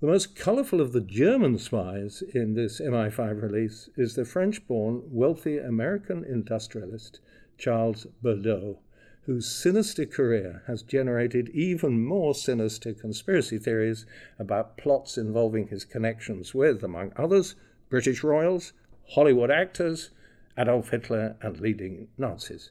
The 0.00 0.06
most 0.06 0.36
colourful 0.36 0.80
of 0.80 0.92
the 0.92 1.00
German 1.00 1.58
spies 1.58 2.22
in 2.34 2.54
this 2.54 2.80
MI5 2.80 3.42
release 3.42 3.88
is 3.96 4.14
the 4.14 4.24
French 4.24 4.66
born 4.66 5.02
wealthy 5.06 5.58
American 5.58 6.24
industrialist 6.24 7.20
Charles 7.56 8.06
Bedaux, 8.22 8.78
whose 9.26 9.50
sinister 9.50 10.04
career 10.04 10.62
has 10.66 10.82
generated 10.82 11.48
even 11.50 12.04
more 12.04 12.34
sinister 12.34 12.92
conspiracy 12.92 13.58
theories 13.58 14.04
about 14.38 14.76
plots 14.76 15.16
involving 15.16 15.68
his 15.68 15.84
connections 15.84 16.54
with, 16.54 16.84
among 16.84 17.12
others, 17.16 17.54
British 17.88 18.22
royals, 18.22 18.74
Hollywood 19.14 19.50
actors, 19.50 20.10
Adolf 20.58 20.90
Hitler, 20.90 21.36
and 21.40 21.60
leading 21.60 22.08
Nazis. 22.18 22.70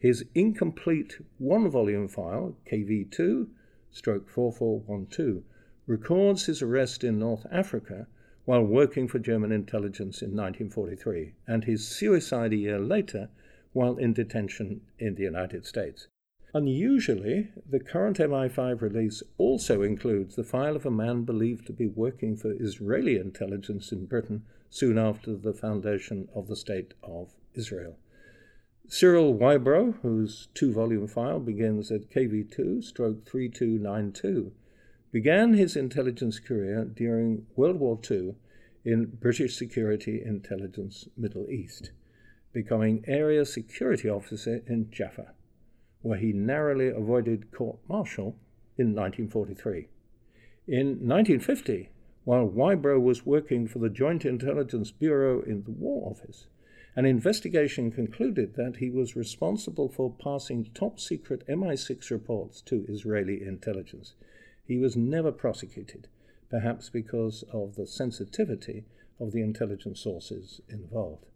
His 0.00 0.24
incomplete 0.34 1.20
one 1.36 1.68
volume 1.68 2.08
file, 2.08 2.56
KV2 2.66 3.48
stroke 3.90 4.30
4412, 4.30 5.42
records 5.86 6.46
his 6.46 6.62
arrest 6.62 7.04
in 7.04 7.18
North 7.18 7.44
Africa 7.52 8.06
while 8.46 8.62
working 8.62 9.06
for 9.06 9.18
German 9.18 9.52
intelligence 9.52 10.22
in 10.22 10.30
1943 10.30 11.34
and 11.46 11.64
his 11.64 11.86
suicide 11.86 12.54
a 12.54 12.56
year 12.56 12.78
later 12.78 13.28
while 13.74 13.98
in 13.98 14.14
detention 14.14 14.80
in 14.98 15.16
the 15.16 15.22
United 15.22 15.66
States. 15.66 16.08
Unusually, 16.54 17.50
the 17.68 17.78
current 17.78 18.16
MI5 18.16 18.80
release 18.80 19.22
also 19.36 19.82
includes 19.82 20.34
the 20.34 20.42
file 20.42 20.76
of 20.76 20.86
a 20.86 20.90
man 20.90 21.24
believed 21.24 21.66
to 21.66 21.74
be 21.74 21.86
working 21.86 22.38
for 22.38 22.52
Israeli 22.52 23.18
intelligence 23.18 23.92
in 23.92 24.06
Britain 24.06 24.44
soon 24.70 24.96
after 24.96 25.36
the 25.36 25.52
foundation 25.52 26.26
of 26.34 26.48
the 26.48 26.56
State 26.56 26.94
of 27.02 27.34
Israel. 27.54 27.98
Cyril 28.92 29.38
Whybro, 29.38 29.94
whose 30.02 30.48
two 30.52 30.72
volume 30.72 31.06
file 31.06 31.38
begins 31.38 31.92
at 31.92 32.10
KV2 32.10 32.82
stroke 32.82 33.24
3292, 33.24 34.50
began 35.12 35.52
his 35.52 35.76
intelligence 35.76 36.40
career 36.40 36.84
during 36.84 37.46
World 37.54 37.76
War 37.76 38.00
II 38.10 38.34
in 38.84 39.06
British 39.06 39.56
Security 39.56 40.20
Intelligence 40.20 41.06
Middle 41.16 41.48
East, 41.48 41.92
becoming 42.52 43.04
Area 43.06 43.44
Security 43.44 44.10
Officer 44.10 44.60
in 44.66 44.90
Jaffa, 44.90 45.34
where 46.02 46.18
he 46.18 46.32
narrowly 46.32 46.88
avoided 46.88 47.52
court 47.52 47.78
martial 47.88 48.34
in 48.76 48.92
1943. 48.92 49.86
In 50.66 50.86
1950, 51.08 51.90
while 52.24 52.48
Whybro 52.48 53.00
was 53.00 53.24
working 53.24 53.68
for 53.68 53.78
the 53.78 53.88
Joint 53.88 54.24
Intelligence 54.24 54.90
Bureau 54.90 55.42
in 55.42 55.62
the 55.62 55.70
War 55.70 56.10
Office, 56.10 56.48
an 56.96 57.04
investigation 57.04 57.90
concluded 57.90 58.54
that 58.56 58.76
he 58.76 58.90
was 58.90 59.16
responsible 59.16 59.88
for 59.88 60.12
passing 60.12 60.70
top 60.74 60.98
secret 60.98 61.46
MI6 61.48 62.10
reports 62.10 62.60
to 62.62 62.84
Israeli 62.88 63.42
intelligence. 63.42 64.14
He 64.64 64.76
was 64.76 64.96
never 64.96 65.30
prosecuted, 65.30 66.08
perhaps 66.50 66.90
because 66.90 67.44
of 67.52 67.76
the 67.76 67.86
sensitivity 67.86 68.84
of 69.20 69.32
the 69.32 69.42
intelligence 69.42 70.00
sources 70.00 70.60
involved. 70.68 71.26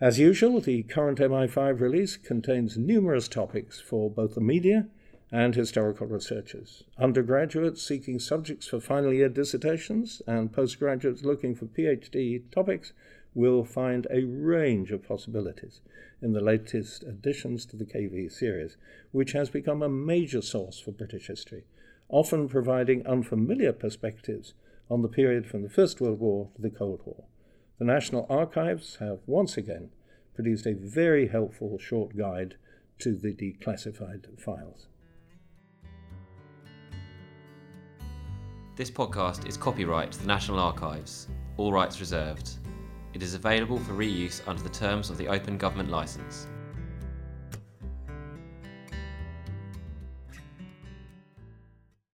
As 0.00 0.18
usual, 0.18 0.60
the 0.60 0.82
current 0.84 1.18
MI5 1.18 1.78
release 1.78 2.16
contains 2.16 2.78
numerous 2.78 3.28
topics 3.28 3.80
for 3.80 4.10
both 4.10 4.34
the 4.34 4.40
media 4.40 4.88
and 5.30 5.54
historical 5.54 6.06
researchers, 6.06 6.84
undergraduates 6.98 7.82
seeking 7.82 8.18
subjects 8.18 8.66
for 8.66 8.80
final 8.80 9.12
year 9.12 9.28
dissertations, 9.28 10.22
and 10.26 10.52
postgraduates 10.52 11.22
looking 11.22 11.54
for 11.54 11.66
PhD 11.66 12.50
topics 12.50 12.94
will 13.34 13.64
find 13.64 14.06
a 14.10 14.24
range 14.24 14.90
of 14.90 15.06
possibilities 15.06 15.80
in 16.20 16.32
the 16.32 16.40
latest 16.40 17.02
additions 17.04 17.64
to 17.66 17.76
the 17.76 17.84
KV 17.84 18.30
series, 18.30 18.76
which 19.12 19.32
has 19.32 19.50
become 19.50 19.82
a 19.82 19.88
major 19.88 20.42
source 20.42 20.80
for 20.80 20.90
British 20.90 21.28
history, 21.28 21.64
often 22.08 22.48
providing 22.48 23.06
unfamiliar 23.06 23.72
perspectives 23.72 24.54
on 24.90 25.02
the 25.02 25.08
period 25.08 25.46
from 25.46 25.62
the 25.62 25.70
First 25.70 26.00
World 26.00 26.18
War 26.18 26.50
to 26.56 26.62
the 26.62 26.70
Cold 26.70 27.00
War. 27.04 27.24
The 27.78 27.84
National 27.84 28.26
Archives 28.28 28.96
have 28.96 29.20
once 29.26 29.56
again 29.56 29.90
produced 30.34 30.66
a 30.66 30.74
very 30.74 31.28
helpful 31.28 31.78
short 31.78 32.16
guide 32.16 32.56
to 32.98 33.14
the 33.14 33.32
declassified 33.32 34.38
files. 34.38 34.86
This 38.76 38.90
podcast 38.90 39.46
is 39.46 39.56
copyright 39.56 40.12
the 40.12 40.26
National 40.26 40.58
Archives, 40.58 41.28
all 41.56 41.72
rights 41.72 42.00
reserved. 42.00 42.59
It 43.12 43.22
is 43.22 43.34
available 43.34 43.78
for 43.78 43.92
reuse 43.92 44.40
under 44.46 44.62
the 44.62 44.68
terms 44.68 45.10
of 45.10 45.18
the 45.18 45.26
Open 45.26 45.58
Government 45.58 45.90
Licence. 45.90 46.46